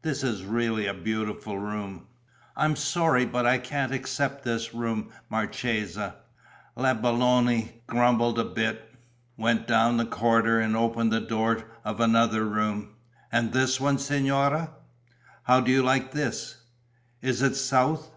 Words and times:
This 0.00 0.24
is 0.24 0.42
really 0.42 0.86
a 0.86 0.94
beautiful 0.94 1.58
room." 1.58 2.06
"I'm 2.56 2.76
sorry, 2.76 3.26
but 3.26 3.44
I 3.44 3.58
can't 3.58 3.92
accept 3.92 4.42
this 4.42 4.72
room, 4.72 5.10
marchesa." 5.28 6.14
La 6.76 6.94
Belloni 6.94 7.82
grumbled 7.86 8.38
a 8.38 8.44
bit, 8.44 8.94
went 9.36 9.66
down 9.66 9.98
the 9.98 10.06
corridor 10.06 10.60
and 10.60 10.74
opened 10.78 11.12
the 11.12 11.20
door 11.20 11.64
of 11.84 12.00
another 12.00 12.46
room: 12.46 12.94
"And 13.30 13.52
this 13.52 13.78
one, 13.78 13.98
signora?... 13.98 14.70
How 15.42 15.60
do 15.60 15.70
you 15.70 15.82
like 15.82 16.12
this?" 16.12 16.56
"Is 17.20 17.42
it 17.42 17.54
south?" 17.54 18.10